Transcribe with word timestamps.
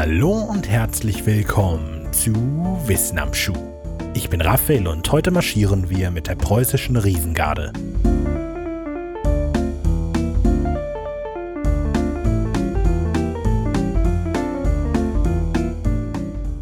Hallo 0.00 0.32
und 0.32 0.66
herzlich 0.66 1.26
willkommen 1.26 2.10
zu 2.10 2.32
Wissen 2.86 3.18
am 3.18 3.34
Schuh. 3.34 3.52
Ich 4.14 4.30
bin 4.30 4.40
Raphael 4.40 4.88
und 4.88 5.12
heute 5.12 5.30
marschieren 5.30 5.90
wir 5.90 6.10
mit 6.10 6.26
der 6.26 6.36
preußischen 6.36 6.96
Riesengarde. 6.96 7.70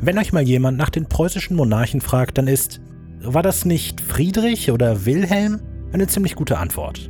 Wenn 0.01 0.19
euch 0.19 0.33
mal 0.33 0.43
jemand 0.43 0.77
nach 0.77 0.91
den 0.91 1.07
preußischen 1.07 1.55
Monarchen 1.55 2.01
fragt, 2.01 2.39
dann 2.39 2.49
ist, 2.49 2.81
war 3.21 3.45
das 3.45 3.65
nicht 3.65 4.01
Friedrich 4.01 4.73
oder 4.73 5.07
Wilhelm? 5.07 5.61
Eine 5.93 6.09
ziemlich 6.09 6.35
gute 6.35 6.59
Antwort. 6.59 7.09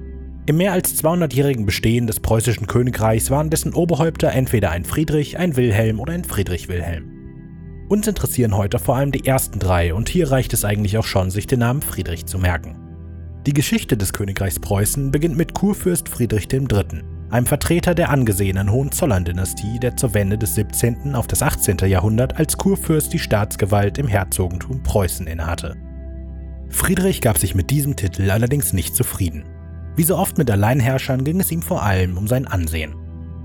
Im 0.48 0.56
mehr 0.56 0.72
als 0.72 0.96
200-jährigen 1.04 1.66
Bestehen 1.66 2.06
des 2.06 2.20
preußischen 2.20 2.66
Königreichs 2.66 3.30
waren 3.30 3.50
dessen 3.50 3.74
Oberhäupter 3.74 4.32
entweder 4.32 4.70
ein 4.70 4.86
Friedrich, 4.86 5.36
ein 5.36 5.56
Wilhelm 5.58 6.00
oder 6.00 6.14
ein 6.14 6.24
Friedrich 6.24 6.70
Wilhelm. 6.70 7.84
Uns 7.90 8.08
interessieren 8.08 8.56
heute 8.56 8.78
vor 8.78 8.96
allem 8.96 9.12
die 9.12 9.26
ersten 9.26 9.58
drei 9.58 9.92
und 9.92 10.08
hier 10.08 10.30
reicht 10.30 10.54
es 10.54 10.64
eigentlich 10.64 10.96
auch 10.96 11.04
schon, 11.04 11.30
sich 11.30 11.46
den 11.46 11.58
Namen 11.58 11.82
Friedrich 11.82 12.24
zu 12.24 12.38
merken. 12.38 12.78
Die 13.46 13.52
Geschichte 13.52 13.98
des 13.98 14.14
Königreichs 14.14 14.58
Preußen 14.58 15.10
beginnt 15.10 15.36
mit 15.36 15.52
Kurfürst 15.52 16.08
Friedrich 16.08 16.50
III., 16.50 17.02
einem 17.28 17.44
Vertreter 17.44 17.94
der 17.94 18.08
angesehenen 18.08 18.72
Hohenzollern-Dynastie, 18.72 19.78
der 19.80 19.98
zur 19.98 20.14
Wende 20.14 20.38
des 20.38 20.54
17. 20.54 21.14
auf 21.14 21.26
das 21.26 21.42
18. 21.42 21.76
Jahrhundert 21.86 22.38
als 22.38 22.56
Kurfürst 22.56 23.12
die 23.12 23.18
Staatsgewalt 23.18 23.98
im 23.98 24.08
Herzogentum 24.08 24.82
Preußen 24.82 25.26
innehatte. 25.26 25.76
Friedrich 26.70 27.20
gab 27.20 27.36
sich 27.36 27.54
mit 27.54 27.68
diesem 27.68 27.96
Titel 27.96 28.30
allerdings 28.30 28.72
nicht 28.72 28.96
zufrieden. 28.96 29.44
Wie 29.98 30.04
so 30.04 30.16
oft 30.16 30.38
mit 30.38 30.48
Alleinherrschern 30.48 31.24
ging 31.24 31.40
es 31.40 31.50
ihm 31.50 31.60
vor 31.60 31.82
allem 31.82 32.16
um 32.16 32.28
sein 32.28 32.46
Ansehen. 32.46 32.94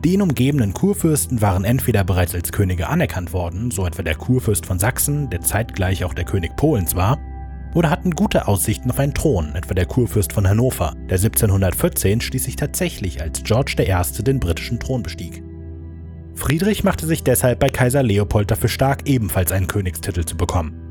Die 0.05 0.13
ihn 0.13 0.21
umgebenden 0.21 0.71
Kurfürsten 0.71 1.41
waren 1.41 1.65
entweder 1.65 2.03
bereits 2.03 2.35
als 2.35 2.51
Könige 2.51 2.89
anerkannt 2.89 3.33
worden, 3.33 3.71
so 3.71 3.87
etwa 3.87 4.03
der 4.03 4.13
Kurfürst 4.13 4.67
von 4.67 4.77
Sachsen, 4.77 5.31
der 5.31 5.41
zeitgleich 5.41 6.03
auch 6.03 6.13
der 6.13 6.25
König 6.25 6.55
Polens 6.55 6.93
war, 6.93 7.17
oder 7.73 7.89
hatten 7.89 8.11
gute 8.11 8.47
Aussichten 8.47 8.91
auf 8.91 8.99
einen 8.99 9.15
Thron, 9.15 9.55
etwa 9.55 9.73
der 9.73 9.87
Kurfürst 9.87 10.31
von 10.31 10.47
Hannover, 10.47 10.93
der 11.09 11.17
1714 11.17 12.21
schließlich 12.21 12.55
tatsächlich 12.55 13.19
als 13.19 13.41
George 13.41 13.73
I. 13.79 14.21
den 14.21 14.39
britischen 14.39 14.79
Thron 14.79 15.01
bestieg. 15.01 15.41
Friedrich 16.35 16.83
machte 16.83 17.07
sich 17.07 17.23
deshalb 17.23 17.57
bei 17.61 17.69
Kaiser 17.69 18.03
Leopold 18.03 18.51
dafür 18.51 18.69
stark, 18.69 19.09
ebenfalls 19.09 19.51
einen 19.51 19.65
Königstitel 19.65 20.23
zu 20.23 20.37
bekommen. 20.37 20.82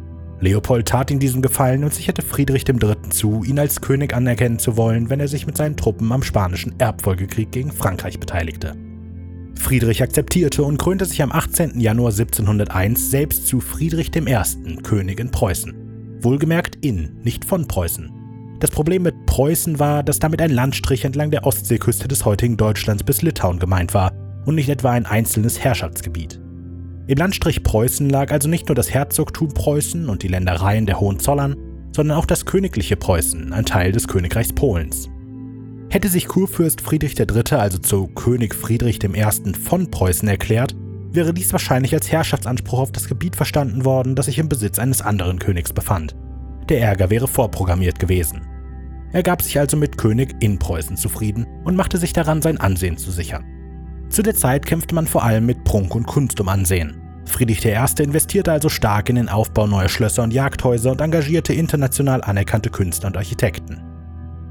Leopold 0.42 0.88
tat 0.88 1.08
ihm 1.12 1.20
diesen 1.20 1.40
Gefallen 1.40 1.84
und 1.84 1.94
sicherte 1.94 2.20
Friedrich 2.20 2.68
III. 2.68 2.96
zu, 3.10 3.44
ihn 3.44 3.60
als 3.60 3.80
König 3.80 4.12
anerkennen 4.12 4.58
zu 4.58 4.76
wollen, 4.76 5.08
wenn 5.08 5.20
er 5.20 5.28
sich 5.28 5.46
mit 5.46 5.56
seinen 5.56 5.76
Truppen 5.76 6.10
am 6.10 6.24
spanischen 6.24 6.74
Erbfolgekrieg 6.80 7.52
gegen 7.52 7.70
Frankreich 7.70 8.18
beteiligte. 8.18 8.74
Friedrich 9.54 10.02
akzeptierte 10.02 10.64
und 10.64 10.78
krönte 10.78 11.04
sich 11.04 11.22
am 11.22 11.30
18. 11.30 11.78
Januar 11.78 12.10
1701 12.10 13.10
selbst 13.12 13.46
zu 13.46 13.60
Friedrich 13.60 14.10
I., 14.16 14.82
König 14.82 15.20
in 15.20 15.30
Preußen. 15.30 16.18
Wohlgemerkt 16.20 16.84
in, 16.84 17.20
nicht 17.22 17.44
von 17.44 17.68
Preußen. 17.68 18.10
Das 18.58 18.72
Problem 18.72 19.02
mit 19.02 19.26
Preußen 19.26 19.78
war, 19.78 20.02
dass 20.02 20.18
damit 20.18 20.42
ein 20.42 20.50
Landstrich 20.50 21.04
entlang 21.04 21.30
der 21.30 21.46
Ostseeküste 21.46 22.08
des 22.08 22.24
heutigen 22.24 22.56
Deutschlands 22.56 23.04
bis 23.04 23.22
Litauen 23.22 23.60
gemeint 23.60 23.94
war 23.94 24.10
und 24.44 24.56
nicht 24.56 24.68
etwa 24.68 24.90
ein 24.90 25.06
einzelnes 25.06 25.60
Herrschaftsgebiet. 25.60 26.41
Im 27.08 27.19
Landstrich 27.19 27.64
Preußen 27.64 28.08
lag 28.08 28.31
also 28.31 28.48
nicht 28.48 28.69
nur 28.69 28.77
das 28.77 28.95
Herzogtum 28.95 29.48
Preußen 29.48 30.08
und 30.08 30.22
die 30.22 30.28
Ländereien 30.28 30.86
der 30.86 31.00
Hohenzollern, 31.00 31.56
sondern 31.94 32.17
auch 32.17 32.27
das 32.27 32.47
königliche 32.47 32.97
Preußen, 32.97 33.53
ein 33.53 33.64
Teil 33.64 33.91
des 33.91 34.06
Königreichs 34.06 34.53
Polens. 34.53 35.11
Hätte 35.91 36.09
sich 36.09 36.28
Kurfürst 36.28 36.81
Friedrich 36.81 37.19
III. 37.19 37.56
also 37.59 37.78
zu 37.78 38.06
König 38.06 38.55
Friedrich 38.55 39.03
I. 39.03 39.53
von 39.62 39.91
Preußen 39.91 40.28
erklärt, 40.28 40.75
wäre 41.11 41.34
dies 41.34 41.53
wahrscheinlich 41.53 41.92
als 41.92 42.11
Herrschaftsanspruch 42.11 42.78
auf 42.78 42.92
das 42.92 43.09
Gebiet 43.09 43.37
verstanden 43.37 43.84
worden, 43.84 44.14
das 44.14 44.27
sich 44.27 44.39
im 44.39 44.48
Besitz 44.48 44.78
eines 44.78 45.03
anderen 45.03 45.38
Königs 45.38 45.72
befand. 45.72 46.15
Der 46.69 46.81
Ärger 46.81 47.10
wäre 47.10 47.28
vorprogrammiert 47.28 47.99
gewesen. 47.99 48.43
Er 49.12 49.25
gab 49.25 49.43
sich 49.43 49.59
also 49.59 49.76
mit 49.76 49.99
König 49.99 50.37
in 50.41 50.59
Preußen 50.59 50.97
zufrieden 50.97 51.47
und 51.65 51.76
machte 51.76 51.99
sich 51.99 52.12
daran, 52.15 52.41
sein 52.41 52.59
Ansehen 52.59 52.97
zu 52.97 53.10
sichern. 53.10 53.44
Zu 54.09 54.22
der 54.22 54.34
Zeit 54.34 54.65
kämpfte 54.65 54.94
man 54.94 55.06
vor 55.06 55.25
allem 55.25 55.44
mit 55.44 55.65
Prunk 55.65 55.94
und 55.94 56.06
Kunst 56.06 56.41
um 56.41 56.49
Ansehen. 56.49 57.01
Friedrich 57.25 57.65
I. 57.65 58.03
investierte 58.03 58.53
also 58.53 58.69
stark 58.69 59.09
in 59.09 59.16
den 59.16 59.28
Aufbau 59.28 59.66
neuer 59.66 59.88
Schlösser 59.88 60.22
und 60.22 60.33
Jagdhäuser 60.33 60.91
und 60.91 61.00
engagierte 61.00 61.53
international 61.53 62.22
anerkannte 62.22 62.71
Künstler 62.71 63.09
und 63.09 63.16
Architekten. 63.16 63.83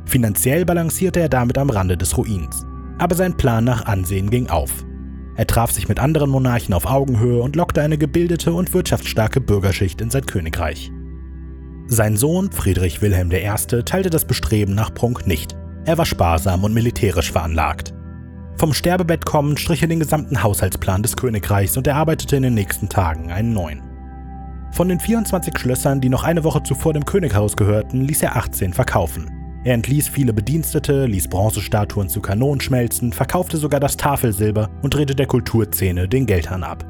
Finanziell 0.06 0.66
balancierte 0.66 1.20
er 1.20 1.30
damit 1.30 1.58
am 1.58 1.70
Rande 1.70 1.98
des 1.98 2.18
Ruins. 2.18 2.66
Aber 2.98 3.16
sein 3.16 3.36
Plan 3.38 3.64
nach 3.64 3.86
Ansehen 3.86 4.30
ging 4.30 4.50
auf. 4.50 4.86
Er 5.36 5.48
traf 5.48 5.72
sich 5.72 5.88
mit 5.88 6.00
anderen 6.00 6.30
Monarchen 6.30 6.74
auf 6.74 6.86
Augenhöhe 6.86 7.42
und 7.42 7.56
lockte 7.56 7.82
eine 7.82 7.98
gebildete 7.98 8.54
und 8.54 8.74
wirtschaftsstarke 8.74 9.42
Bürgerschicht 9.42 10.02
in 10.02 10.10
sein 10.10 10.26
Königreich. 10.26 10.92
Sein 11.88 12.16
Sohn 12.16 12.52
Friedrich 12.52 13.02
Wilhelm 13.02 13.32
I. 13.32 13.84
teilte 13.84 14.10
das 14.10 14.26
Bestreben 14.26 14.76
nach 14.76 14.94
Prunk 14.94 15.28
nicht. 15.28 15.56
Er 15.86 15.98
war 15.98 16.06
sparsam 16.06 16.64
und 16.64 16.74
militärisch 16.74 17.32
veranlagt. 17.32 17.94
Vom 18.62 18.76
Sterbebett 18.76 19.26
kommend 19.26 19.60
strich 19.60 19.82
er 19.82 19.88
den 19.88 19.98
gesamten 19.98 20.44
Haushaltsplan 20.44 21.02
des 21.02 21.18
Königreichs 21.18 21.78
und 21.78 21.88
erarbeitete 21.88 22.36
in 22.36 22.44
den 22.44 22.54
nächsten 22.54 22.90
Tagen 22.90 23.32
einen 23.32 23.54
neuen. 23.54 23.82
Von 24.72 24.88
den 24.88 25.00
24 25.00 25.58
Schlössern, 25.58 26.00
die 26.00 26.10
noch 26.10 26.24
eine 26.24 26.44
Woche 26.44 26.62
zuvor 26.62 26.94
dem 26.94 27.04
Könighaus 27.04 27.58
gehörten, 27.58 28.02
ließ 28.02 28.22
er 28.22 28.36
18 28.36 28.74
verkaufen. 28.74 29.32
Er 29.64 29.74
entließ 29.74 30.10
viele 30.10 30.32
Bedienstete, 30.32 31.08
ließ 31.08 31.28
Bronzestatuen 31.30 32.08
zu 32.08 32.22
Kanonen 32.22 32.62
schmelzen, 32.62 33.14
verkaufte 33.14 33.58
sogar 33.58 33.80
das 33.80 33.98
Tafelsilber 33.98 34.70
und 34.84 34.94
drehte 34.94 35.16
der 35.16 35.26
Kulturszene 35.26 36.08
den 36.08 36.28
Geldhahn 36.28 36.64
ab. 36.64 36.86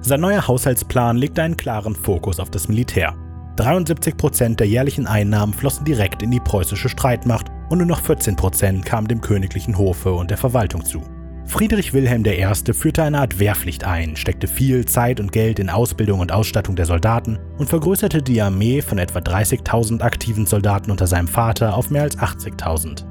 Sein 0.00 0.20
neuer 0.20 0.46
Haushaltsplan 0.46 1.16
legte 1.16 1.42
einen 1.42 1.56
klaren 1.56 1.96
Fokus 1.96 2.38
auf 2.38 2.50
das 2.50 2.68
Militär. 2.68 3.16
73 3.56 4.16
Prozent 4.16 4.60
der 4.60 4.68
jährlichen 4.68 5.08
Einnahmen 5.08 5.54
flossen 5.54 5.84
direkt 5.84 6.22
in 6.22 6.30
die 6.30 6.38
preußische 6.38 6.88
Streitmacht 6.88 7.50
und 7.68 7.78
nur 7.78 7.86
noch 7.86 8.00
14 8.00 8.36
Prozent 8.36 8.84
kamen 8.84 9.08
dem 9.08 9.20
königlichen 9.20 9.78
Hofe 9.78 10.12
und 10.12 10.30
der 10.30 10.38
Verwaltung 10.38 10.84
zu. 10.84 11.02
Friedrich 11.46 11.92
Wilhelm 11.92 12.24
I. 12.24 12.72
führte 12.72 13.02
eine 13.02 13.20
Art 13.20 13.38
Wehrpflicht 13.38 13.84
ein, 13.84 14.16
steckte 14.16 14.48
viel 14.48 14.86
Zeit 14.86 15.20
und 15.20 15.30
Geld 15.30 15.58
in 15.58 15.70
Ausbildung 15.70 16.20
und 16.20 16.32
Ausstattung 16.32 16.74
der 16.74 16.86
Soldaten 16.86 17.38
und 17.58 17.68
vergrößerte 17.68 18.22
die 18.22 18.40
Armee 18.40 18.80
von 18.80 18.98
etwa 18.98 19.18
30.000 19.18 20.00
aktiven 20.00 20.46
Soldaten 20.46 20.90
unter 20.90 21.06
seinem 21.06 21.28
Vater 21.28 21.76
auf 21.76 21.90
mehr 21.90 22.02
als 22.02 22.18
80.000. 22.18 23.04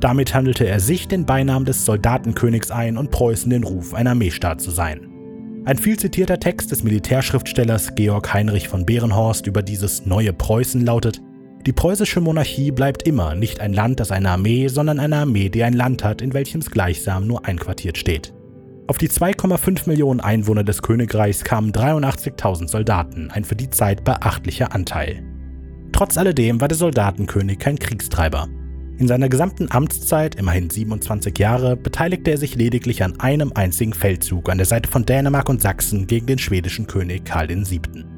Damit 0.00 0.34
handelte 0.34 0.66
er 0.66 0.80
sich 0.80 1.08
den 1.08 1.24
Beinamen 1.24 1.64
des 1.64 1.84
Soldatenkönigs 1.84 2.70
ein 2.70 2.98
und 2.98 3.10
Preußen 3.10 3.48
den 3.48 3.64
Ruf, 3.64 3.94
ein 3.94 4.08
Armeestaat 4.08 4.60
zu 4.60 4.70
sein. 4.70 5.08
Ein 5.64 5.78
viel 5.78 5.98
zitierter 5.98 6.38
Text 6.38 6.72
des 6.72 6.82
Militärschriftstellers 6.82 7.94
Georg 7.94 8.34
Heinrich 8.34 8.68
von 8.68 8.84
Behrenhorst 8.84 9.46
über 9.46 9.62
dieses 9.62 10.04
neue 10.04 10.34
Preußen 10.34 10.84
lautet, 10.84 11.22
die 11.66 11.72
preußische 11.72 12.20
Monarchie 12.20 12.70
bleibt 12.70 13.04
immer 13.06 13.34
nicht 13.34 13.60
ein 13.60 13.72
Land, 13.72 14.00
das 14.00 14.10
eine 14.10 14.30
Armee, 14.30 14.68
sondern 14.68 15.00
eine 15.00 15.16
Armee, 15.16 15.48
die 15.48 15.64
ein 15.64 15.72
Land 15.72 16.04
hat, 16.04 16.20
in 16.20 16.34
welchem 16.34 16.60
es 16.60 16.70
gleichsam 16.70 17.26
nur 17.26 17.46
einquartiert 17.46 17.96
steht. 17.96 18.34
Auf 18.86 18.98
die 18.98 19.08
2,5 19.08 19.88
Millionen 19.88 20.20
Einwohner 20.20 20.62
des 20.62 20.82
Königreichs 20.82 21.42
kamen 21.42 21.72
83.000 21.72 22.68
Soldaten, 22.68 23.30
ein 23.30 23.44
für 23.44 23.56
die 23.56 23.70
Zeit 23.70 24.04
beachtlicher 24.04 24.74
Anteil. 24.74 25.22
Trotz 25.92 26.18
alledem 26.18 26.60
war 26.60 26.68
der 26.68 26.76
Soldatenkönig 26.76 27.58
kein 27.58 27.78
Kriegstreiber. 27.78 28.46
In 28.98 29.08
seiner 29.08 29.30
gesamten 29.30 29.70
Amtszeit, 29.70 30.34
immerhin 30.34 30.68
27 30.68 31.38
Jahre, 31.38 31.76
beteiligte 31.76 32.32
er 32.32 32.38
sich 32.38 32.56
lediglich 32.56 33.02
an 33.02 33.18
einem 33.20 33.52
einzigen 33.54 33.94
Feldzug 33.94 34.50
an 34.50 34.58
der 34.58 34.66
Seite 34.66 34.90
von 34.90 35.06
Dänemark 35.06 35.48
und 35.48 35.62
Sachsen 35.62 36.06
gegen 36.06 36.26
den 36.26 36.38
schwedischen 36.38 36.86
König 36.86 37.24
Karl 37.24 37.48
VII. 37.48 38.13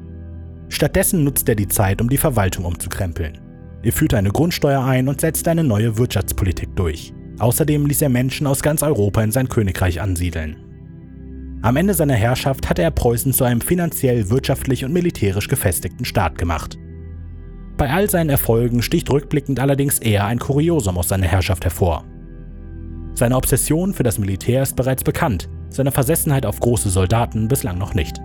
Stattdessen 0.69 1.23
nutzte 1.23 1.53
er 1.53 1.55
die 1.55 1.67
Zeit, 1.67 2.01
um 2.01 2.09
die 2.09 2.17
Verwaltung 2.17 2.65
umzukrempeln. 2.65 3.39
Er 3.83 3.93
führte 3.93 4.17
eine 4.17 4.31
Grundsteuer 4.31 4.83
ein 4.83 5.07
und 5.07 5.21
setzte 5.21 5.51
eine 5.51 5.63
neue 5.63 5.97
Wirtschaftspolitik 5.97 6.75
durch. 6.75 7.13
Außerdem 7.39 7.85
ließ 7.85 8.01
er 8.01 8.09
Menschen 8.09 8.47
aus 8.47 8.61
ganz 8.61 8.83
Europa 8.83 9.21
in 9.23 9.31
sein 9.31 9.47
Königreich 9.47 10.01
ansiedeln. 10.01 10.57
Am 11.61 11.75
Ende 11.75 11.93
seiner 11.93 12.15
Herrschaft 12.15 12.69
hatte 12.69 12.81
er 12.81 12.91
Preußen 12.91 13.33
zu 13.33 13.43
einem 13.43 13.61
finanziell, 13.61 14.29
wirtschaftlich 14.29 14.85
und 14.85 14.93
militärisch 14.93 15.47
gefestigten 15.47 16.05
Staat 16.05 16.37
gemacht. 16.37 16.77
Bei 17.77 17.91
all 17.91 18.09
seinen 18.09 18.29
Erfolgen 18.29 18.81
sticht 18.81 19.09
rückblickend 19.11 19.59
allerdings 19.59 19.99
eher 19.99 20.25
ein 20.25 20.39
Kuriosum 20.39 20.97
aus 20.97 21.09
seiner 21.09 21.27
Herrschaft 21.27 21.63
hervor. 21.63 22.03
Seine 23.13 23.35
Obsession 23.35 23.93
für 23.93 24.03
das 24.03 24.19
Militär 24.19 24.63
ist 24.63 24.75
bereits 24.75 25.03
bekannt, 25.03 25.49
seine 25.69 25.91
Versessenheit 25.91 26.45
auf 26.45 26.59
große 26.59 26.89
Soldaten 26.89 27.47
bislang 27.47 27.77
noch 27.77 27.93
nicht. 27.93 28.19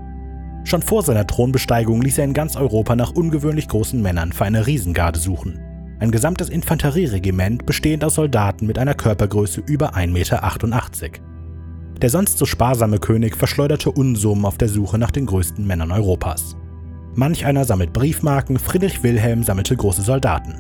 Schon 0.65 0.83
vor 0.83 1.03
seiner 1.03 1.27
Thronbesteigung 1.27 2.03
ließ 2.03 2.19
er 2.19 2.25
in 2.25 2.35
ganz 2.35 2.57
Europa 2.57 2.95
nach 2.97 3.13
ungewöhnlich 3.13 3.69
großen 3.69 4.01
Männern 4.01 4.33
für 4.33 4.45
eine 4.45 4.67
Riesengarde 4.67 5.19
suchen. 5.19 5.61
Ein 5.99 6.11
gesamtes 6.11 6.49
Infanterieregiment 6.49 7.67
bestehend 7.67 8.05
aus 8.05 8.15
Soldaten 8.15 8.67
mit 8.67 8.79
einer 8.79 8.95
Körpergröße 8.95 9.63
über 9.67 9.95
1,88 9.95 10.09
Meter. 10.09 11.23
Der 12.01 12.11
sonst 12.11 12.39
so 12.39 12.47
sparsame 12.47 12.99
König 12.99 13.37
verschleuderte 13.37 13.91
Unsummen 13.93 14.45
auf 14.45 14.59
der 14.59 14.69
Suche 14.69 14.99
nach 14.99 15.13
den 15.13 15.27
größten 15.27 15.65
Männern 15.65 15.93
Europas. 15.93 16.57
Manch 17.15 17.45
einer 17.45 17.65
sammelt 17.65 17.93
Briefmarken, 17.93 18.59
Friedrich 18.59 19.03
Wilhelm 19.03 19.45
sammelte 19.45 19.77
große 19.77 20.03
Soldaten. 20.03 20.55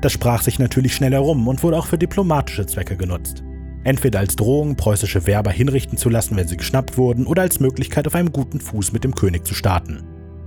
Das 0.00 0.12
sprach 0.12 0.42
sich 0.42 0.58
natürlich 0.58 0.94
schnell 0.94 1.12
herum 1.12 1.46
und 1.46 1.62
wurde 1.62 1.76
auch 1.76 1.86
für 1.86 1.98
diplomatische 1.98 2.66
Zwecke 2.66 2.96
genutzt. 2.96 3.44
Entweder 3.82 4.18
als 4.18 4.36
Drohung, 4.36 4.76
preußische 4.76 5.26
Werber 5.26 5.50
hinrichten 5.50 5.96
zu 5.96 6.10
lassen, 6.10 6.36
wenn 6.36 6.48
sie 6.48 6.56
geschnappt 6.56 6.98
wurden, 6.98 7.26
oder 7.26 7.42
als 7.42 7.60
Möglichkeit, 7.60 8.06
auf 8.06 8.14
einem 8.14 8.32
guten 8.32 8.60
Fuß 8.60 8.92
mit 8.92 9.04
dem 9.04 9.14
König 9.14 9.46
zu 9.46 9.54
starten. 9.54 10.02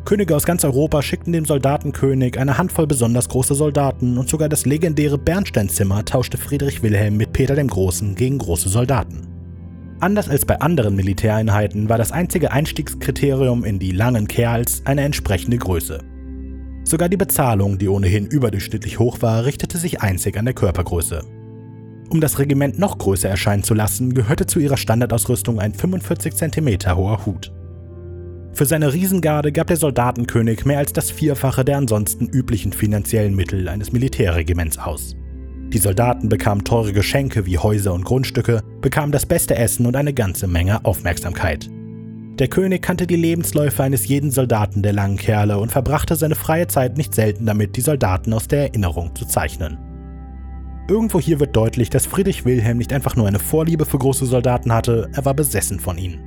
Könige 0.05 0.35
aus 0.35 0.45
ganz 0.45 0.65
Europa 0.65 1.01
schickten 1.01 1.31
dem 1.31 1.45
Soldatenkönig 1.45 2.37
eine 2.37 2.57
Handvoll 2.57 2.87
besonders 2.87 3.29
große 3.29 3.55
Soldaten 3.55 4.17
und 4.17 4.29
sogar 4.29 4.49
das 4.49 4.65
legendäre 4.65 5.17
Bernsteinzimmer 5.17 6.03
tauschte 6.03 6.37
Friedrich 6.37 6.83
Wilhelm 6.83 7.15
mit 7.15 7.31
Peter 7.31 7.55
dem 7.55 7.69
Großen 7.69 8.13
gegen 8.15 8.37
große 8.37 8.67
Soldaten. 8.67 9.21
Anders 10.01 10.27
als 10.27 10.43
bei 10.43 10.59
anderen 10.59 10.97
Militäreinheiten 10.97 11.87
war 11.87 11.97
das 11.97 12.11
einzige 12.11 12.51
Einstiegskriterium 12.51 13.63
in 13.63 13.79
die 13.79 13.93
langen 13.93 14.27
Kerls 14.27 14.81
eine 14.85 15.03
entsprechende 15.03 15.57
Größe. 15.57 16.03
Sogar 16.83 17.07
die 17.07 17.15
Bezahlung, 17.15 17.77
die 17.77 17.87
ohnehin 17.87 18.25
überdurchschnittlich 18.25 18.99
hoch 18.99 19.21
war, 19.21 19.45
richtete 19.45 19.77
sich 19.77 20.01
einzig 20.01 20.37
an 20.37 20.43
der 20.43 20.53
Körpergröße. 20.53 21.23
Um 22.13 22.21
das 22.21 22.37
Regiment 22.37 22.77
noch 22.77 22.99
größer 22.99 23.27
erscheinen 23.27 23.63
zu 23.63 23.73
lassen, 23.73 24.13
gehörte 24.13 24.45
zu 24.45 24.59
ihrer 24.59 24.77
Standardausrüstung 24.77 25.59
ein 25.59 25.73
45 25.73 26.35
cm 26.35 26.95
hoher 26.95 27.25
Hut. 27.25 27.51
Für 28.53 28.65
seine 28.65 28.93
Riesengarde 28.93 29.51
gab 29.51 29.65
der 29.65 29.77
Soldatenkönig 29.77 30.63
mehr 30.63 30.77
als 30.77 30.93
das 30.93 31.09
Vierfache 31.09 31.65
der 31.65 31.77
ansonsten 31.77 32.27
üblichen 32.27 32.71
finanziellen 32.71 33.35
Mittel 33.35 33.67
eines 33.67 33.93
Militärregiments 33.93 34.77
aus. 34.77 35.15
Die 35.69 35.79
Soldaten 35.79 36.29
bekamen 36.29 36.63
teure 36.63 36.93
Geschenke 36.93 37.47
wie 37.47 37.57
Häuser 37.57 37.95
und 37.95 38.05
Grundstücke, 38.05 38.61
bekamen 38.79 39.11
das 39.11 39.25
beste 39.25 39.55
Essen 39.55 39.87
und 39.87 39.95
eine 39.95 40.13
ganze 40.13 40.45
Menge 40.45 40.85
Aufmerksamkeit. 40.85 41.67
Der 42.37 42.47
König 42.47 42.83
kannte 42.83 43.07
die 43.07 43.15
Lebensläufe 43.15 43.81
eines 43.81 44.07
jeden 44.07 44.29
Soldaten 44.29 44.83
der 44.83 44.93
langen 44.93 45.17
Kerle 45.17 45.57
und 45.57 45.71
verbrachte 45.71 46.15
seine 46.15 46.35
freie 46.35 46.67
Zeit 46.67 46.95
nicht 46.95 47.15
selten 47.15 47.47
damit, 47.47 47.75
die 47.75 47.81
Soldaten 47.81 48.33
aus 48.33 48.47
der 48.47 48.67
Erinnerung 48.67 49.15
zu 49.15 49.25
zeichnen. 49.25 49.92
Irgendwo 50.87 51.19
hier 51.19 51.39
wird 51.39 51.55
deutlich, 51.55 51.89
dass 51.89 52.05
Friedrich 52.05 52.43
Wilhelm 52.43 52.77
nicht 52.77 52.91
einfach 52.91 53.15
nur 53.15 53.27
eine 53.27 53.39
Vorliebe 53.39 53.85
für 53.85 53.97
große 53.97 54.25
Soldaten 54.25 54.73
hatte, 54.73 55.09
er 55.13 55.23
war 55.23 55.33
besessen 55.33 55.79
von 55.79 55.97
ihnen. 55.97 56.19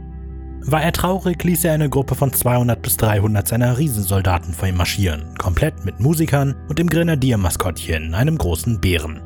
War 0.62 0.82
er 0.82 0.93
traurig, 0.93 1.44
ließ 1.44 1.64
er 1.64 1.75
eine 1.75 1.91
Gruppe 1.91 2.14
von 2.14 2.32
200 2.32 2.81
bis 2.81 2.97
300 2.97 3.47
seiner 3.47 3.79
Riesensoldaten 3.79 4.55
vor 4.55 4.67
ihm 4.67 4.76
marschieren, 4.76 5.35
komplett 5.38 5.85
mit 5.85 6.00
Musikern 6.00 6.56
und 6.69 6.79
dem 6.79 6.88
Grenadiermaskottchen, 6.88 8.14
einem 8.14 8.38
großen 8.38 8.81
Bären. 8.81 9.20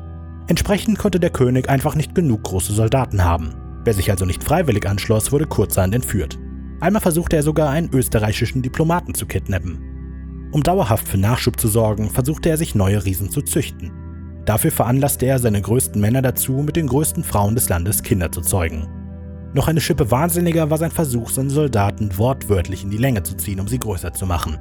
Entsprechend 0.47 0.99
konnte 0.99 1.19
der 1.19 1.29
König 1.29 1.69
einfach 1.69 1.95
nicht 1.95 2.13
genug 2.13 2.43
große 2.43 2.73
Soldaten 2.73 3.23
haben. 3.23 3.55
Wer 3.85 3.93
sich 3.93 4.11
also 4.11 4.25
nicht 4.25 4.43
freiwillig 4.43 4.87
anschloss, 4.87 5.31
wurde 5.31 5.47
kurzerhand 5.47 5.95
entführt. 5.95 6.37
Einmal 6.81 7.01
versuchte 7.01 7.37
er 7.37 7.43
sogar 7.43 7.69
einen 7.69 7.89
österreichischen 7.93 8.61
Diplomaten 8.61 9.15
zu 9.15 9.25
kidnappen. 9.25 10.49
Um 10.51 10.61
dauerhaft 10.61 11.07
für 11.07 11.17
Nachschub 11.17 11.59
zu 11.59 11.69
sorgen, 11.69 12.09
versuchte 12.09 12.49
er 12.49 12.57
sich 12.57 12.75
neue 12.75 13.05
Riesen 13.05 13.31
zu 13.31 13.41
züchten. 13.41 13.91
Dafür 14.45 14.71
veranlasste 14.71 15.25
er 15.25 15.39
seine 15.39 15.61
größten 15.61 16.01
Männer 16.01 16.21
dazu, 16.21 16.53
mit 16.53 16.75
den 16.75 16.87
größten 16.87 17.23
Frauen 17.23 17.55
des 17.55 17.69
Landes 17.69 18.01
Kinder 18.01 18.31
zu 18.31 18.41
zeugen. 18.41 18.87
Noch 19.53 19.67
eine 19.67 19.81
Schippe 19.81 20.09
wahnsinniger 20.09 20.69
war 20.69 20.77
sein 20.77 20.91
Versuch, 20.91 21.29
seine 21.29 21.49
Soldaten 21.49 22.17
wortwörtlich 22.17 22.83
in 22.83 22.89
die 22.89 22.97
Länge 22.97 23.23
zu 23.23 23.35
ziehen, 23.35 23.59
um 23.59 23.67
sie 23.67 23.79
größer 23.79 24.13
zu 24.13 24.25
machen. 24.25 24.57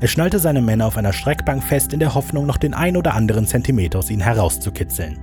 Er 0.00 0.08
schnallte 0.08 0.38
seine 0.38 0.62
Männer 0.62 0.86
auf 0.86 0.96
einer 0.96 1.12
Streckbank 1.12 1.62
fest, 1.62 1.92
in 1.92 2.00
der 2.00 2.14
Hoffnung, 2.14 2.46
noch 2.46 2.56
den 2.56 2.74
ein 2.74 2.96
oder 2.96 3.14
anderen 3.14 3.46
Zentimeter 3.46 3.98
aus 3.98 4.10
ihnen 4.10 4.22
herauszukitzeln. 4.22 5.18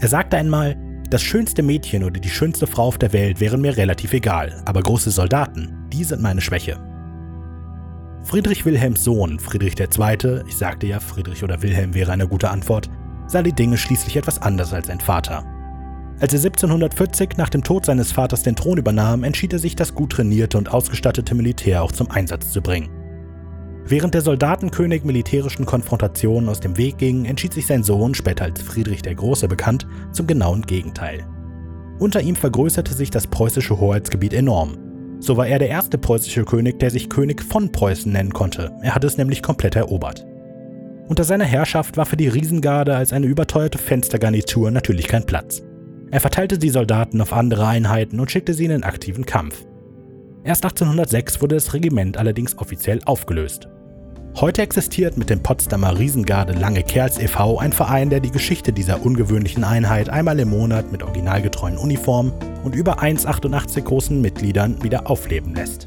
Er 0.00 0.08
sagte 0.08 0.36
einmal, 0.36 0.76
das 1.10 1.22
schönste 1.22 1.62
Mädchen 1.62 2.04
oder 2.04 2.20
die 2.20 2.28
schönste 2.28 2.66
Frau 2.66 2.84
auf 2.84 2.98
der 2.98 3.12
Welt 3.12 3.40
wären 3.40 3.60
mir 3.60 3.76
relativ 3.76 4.12
egal, 4.12 4.62
aber 4.64 4.82
große 4.82 5.10
Soldaten, 5.10 5.86
die 5.92 6.04
sind 6.04 6.22
meine 6.22 6.40
Schwäche. 6.40 6.78
Friedrich 8.24 8.64
Wilhelms 8.64 9.04
Sohn, 9.04 9.38
Friedrich 9.38 9.78
II., 9.78 10.42
ich 10.48 10.56
sagte 10.56 10.86
ja, 10.86 10.98
Friedrich 10.98 11.44
oder 11.44 11.62
Wilhelm 11.62 11.92
wäre 11.92 12.10
eine 12.10 12.26
gute 12.26 12.48
Antwort, 12.48 12.88
sah 13.26 13.42
die 13.42 13.52
Dinge 13.52 13.76
schließlich 13.76 14.16
etwas 14.16 14.40
anders 14.40 14.72
als 14.72 14.86
sein 14.86 15.00
Vater. 15.00 15.44
Als 16.20 16.32
er 16.32 16.38
1740 16.38 17.36
nach 17.36 17.50
dem 17.50 17.62
Tod 17.62 17.84
seines 17.84 18.12
Vaters 18.12 18.42
den 18.42 18.56
Thron 18.56 18.78
übernahm, 18.78 19.24
entschied 19.24 19.52
er 19.52 19.58
sich, 19.58 19.76
das 19.76 19.94
gut 19.94 20.12
trainierte 20.12 20.56
und 20.56 20.72
ausgestattete 20.72 21.34
Militär 21.34 21.82
auch 21.82 21.92
zum 21.92 22.10
Einsatz 22.10 22.50
zu 22.50 22.62
bringen. 22.62 22.88
Während 23.86 24.14
der 24.14 24.22
Soldatenkönig 24.22 25.04
militärischen 25.04 25.66
Konfrontationen 25.66 26.48
aus 26.48 26.60
dem 26.60 26.78
Weg 26.78 26.96
ging, 26.96 27.26
entschied 27.26 27.52
sich 27.52 27.66
sein 27.66 27.82
Sohn, 27.82 28.14
später 28.14 28.44
als 28.44 28.62
Friedrich 28.62 29.02
der 29.02 29.16
Große 29.16 29.48
bekannt, 29.48 29.86
zum 30.12 30.26
genauen 30.26 30.62
Gegenteil. 30.62 31.26
Unter 31.98 32.22
ihm 32.22 32.36
vergrößerte 32.36 32.94
sich 32.94 33.10
das 33.10 33.26
preußische 33.26 33.78
Hoheitsgebiet 33.78 34.32
enorm. 34.32 34.78
So 35.24 35.38
war 35.38 35.46
er 35.46 35.58
der 35.58 35.70
erste 35.70 35.96
preußische 35.96 36.44
König, 36.44 36.78
der 36.80 36.90
sich 36.90 37.08
König 37.08 37.42
von 37.42 37.72
Preußen 37.72 38.12
nennen 38.12 38.34
konnte. 38.34 38.70
Er 38.82 38.94
hatte 38.94 39.06
es 39.06 39.16
nämlich 39.16 39.42
komplett 39.42 39.74
erobert. 39.74 40.26
Unter 41.08 41.24
seiner 41.24 41.46
Herrschaft 41.46 41.96
war 41.96 42.04
für 42.04 42.18
die 42.18 42.28
Riesengarde 42.28 42.94
als 42.94 43.14
eine 43.14 43.24
überteuerte 43.24 43.78
Fenstergarnitur 43.78 44.70
natürlich 44.70 45.08
kein 45.08 45.24
Platz. 45.24 45.62
Er 46.10 46.20
verteilte 46.20 46.58
die 46.58 46.68
Soldaten 46.68 47.22
auf 47.22 47.32
andere 47.32 47.66
Einheiten 47.66 48.20
und 48.20 48.30
schickte 48.30 48.52
sie 48.52 48.66
in 48.66 48.70
den 48.70 48.84
aktiven 48.84 49.24
Kampf. 49.24 49.64
Erst 50.42 50.62
1806 50.66 51.40
wurde 51.40 51.54
das 51.54 51.72
Regiment 51.72 52.18
allerdings 52.18 52.58
offiziell 52.58 53.00
aufgelöst. 53.06 53.66
Heute 54.40 54.62
existiert 54.62 55.16
mit 55.16 55.30
dem 55.30 55.44
Potsdamer 55.44 55.96
Riesengarde 55.96 56.54
Lange 56.54 56.82
Kerls 56.82 57.20
e.V. 57.20 57.58
ein 57.58 57.72
Verein, 57.72 58.10
der 58.10 58.18
die 58.18 58.32
Geschichte 58.32 58.72
dieser 58.72 59.06
ungewöhnlichen 59.06 59.62
Einheit 59.62 60.08
einmal 60.08 60.40
im 60.40 60.50
Monat 60.50 60.90
mit 60.90 61.04
originalgetreuen 61.04 61.78
Uniformen 61.78 62.32
und 62.64 62.74
über 62.74 63.00
1,88 63.00 63.82
großen 63.82 64.20
Mitgliedern 64.20 64.82
wieder 64.82 65.08
aufleben 65.08 65.54
lässt. 65.54 65.86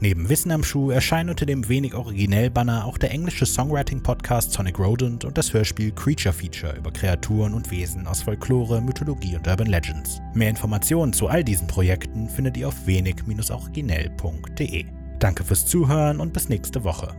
Neben 0.00 0.30
Wissen 0.30 0.50
am 0.50 0.64
Schuh 0.64 0.92
erscheinen 0.92 1.28
unter 1.28 1.44
dem 1.44 1.68
wenig 1.68 1.94
originell 1.94 2.48
Banner 2.48 2.86
auch 2.86 2.96
der 2.96 3.10
englische 3.10 3.44
Songwriting-Podcast 3.44 4.52
Sonic 4.52 4.78
Rodent 4.78 5.26
und 5.26 5.36
das 5.36 5.52
Hörspiel 5.52 5.92
Creature 5.92 6.32
Feature 6.32 6.74
über 6.74 6.90
Kreaturen 6.90 7.52
und 7.52 7.70
Wesen 7.70 8.06
aus 8.06 8.22
Folklore, 8.22 8.80
Mythologie 8.80 9.36
und 9.36 9.46
Urban 9.46 9.66
Legends. 9.66 10.22
Mehr 10.32 10.48
Informationen 10.48 11.12
zu 11.12 11.28
all 11.28 11.44
diesen 11.44 11.66
Projekten 11.66 12.30
findet 12.30 12.56
ihr 12.56 12.68
auf 12.68 12.86
wenig-originell.de. 12.86 14.86
Danke 15.18 15.44
fürs 15.44 15.66
Zuhören 15.66 16.18
und 16.18 16.32
bis 16.32 16.48
nächste 16.48 16.82
Woche. 16.82 17.14